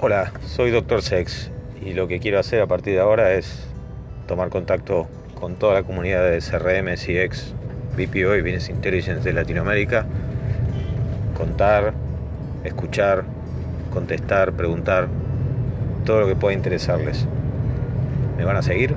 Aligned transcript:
Hola, 0.00 0.30
soy 0.46 0.70
Dr. 0.70 1.02
Sex 1.02 1.50
y 1.84 1.92
lo 1.92 2.06
que 2.06 2.20
quiero 2.20 2.38
hacer 2.38 2.60
a 2.60 2.68
partir 2.68 2.94
de 2.94 3.00
ahora 3.00 3.32
es 3.32 3.66
tomar 4.28 4.48
contacto 4.48 5.08
con 5.34 5.56
toda 5.56 5.74
la 5.74 5.82
comunidad 5.82 6.22
de 6.22 6.38
CRM, 6.38 6.94
CX, 6.94 7.52
BPO 7.96 8.36
y 8.36 8.42
Business 8.42 8.68
Intelligence 8.68 9.24
de 9.24 9.32
Latinoamérica. 9.32 10.06
Contar, 11.36 11.94
escuchar, 12.62 13.24
contestar, 13.92 14.52
preguntar, 14.52 15.08
todo 16.04 16.20
lo 16.20 16.28
que 16.28 16.36
pueda 16.36 16.54
interesarles. 16.54 17.26
¿Me 18.36 18.44
van 18.44 18.56
a 18.56 18.62
seguir? 18.62 18.94